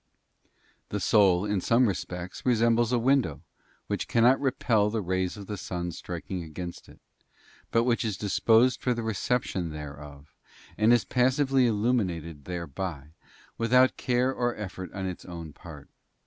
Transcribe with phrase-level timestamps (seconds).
[0.89, 3.43] The soul in some respects resembles a window,
[3.85, 6.99] which can not repel the rays of the sun striking against it,
[7.69, 10.33] but which is disposed for the reception thereof,
[10.75, 13.09] and is passively illumi nated thereby,
[13.59, 15.87] without care or effort on its own part.